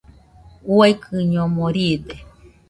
Uaikɨñomo 0.75 1.63
riide. 1.75 2.15